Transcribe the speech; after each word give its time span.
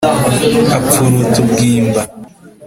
Apfuruta 0.77 1.37
ubwimba 1.43 2.01